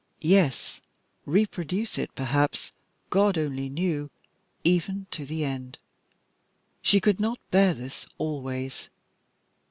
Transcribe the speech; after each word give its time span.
Yes, 0.23 0.81
reproduce 1.27 1.99
it, 1.99 2.15
perhaps, 2.15 2.71
God 3.11 3.37
only 3.37 3.69
knew, 3.69 4.09
even 4.63 5.05
to 5.11 5.27
the 5.27 5.45
end. 5.45 5.77
She 6.81 6.99
could 6.99 7.19
not 7.19 7.37
bear 7.51 7.75
this 7.75 8.07
always. 8.17 8.89